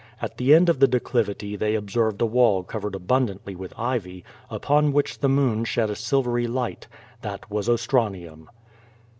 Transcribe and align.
At 0.19 0.37
the 0.37 0.55
end 0.55 0.67
of 0.67 0.79
the 0.79 0.87
declivity 0.87 1.55
they 1.55 1.75
observed 1.75 2.23
a 2.23 2.25
wall 2.25 2.63
covered 2.63 2.95
abundantly 2.95 3.55
with 3.55 3.71
ivy, 3.77 4.25
upon 4.49 4.93
which 4.93 5.19
the 5.19 5.29
moon 5.29 5.63
shed 5.63 5.91
a 5.91 5.95
silvery 5.95 6.47
light. 6.47 6.87
That 7.21 7.51
was 7.51 7.69
Ostranium. 7.69 8.49